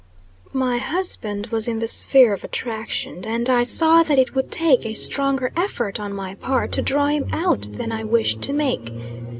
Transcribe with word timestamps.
My 0.53 0.79
husband 0.79 1.45
was 1.51 1.67
in 1.67 1.77
the 1.77 1.87
sphere 1.87 2.33
of 2.33 2.43
attraction, 2.43 3.23
and 3.23 3.47
I 3.51 3.61
saw 3.61 4.01
that 4.01 4.17
it 4.17 4.33
would 4.33 4.49
take 4.51 4.83
a 4.83 4.95
stronger 4.95 5.51
effort 5.55 5.99
on 5.99 6.11
my 6.11 6.33
part 6.33 6.71
to 6.71 6.81
draw 6.81 7.05
him 7.05 7.27
out 7.31 7.71
than 7.73 7.91
I 7.91 8.03
wished 8.03 8.41
to 8.41 8.53
make. 8.53 8.91